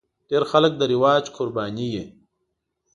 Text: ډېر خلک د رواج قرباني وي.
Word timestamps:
ډېر 0.29 0.43
خلک 0.51 0.71
د 0.77 0.81
رواج 0.91 1.23
قرباني 1.35 1.87
وي. 1.93 2.05